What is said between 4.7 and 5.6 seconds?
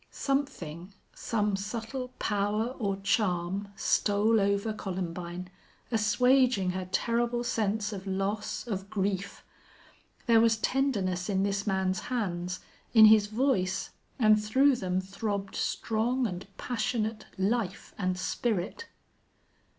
Columbine,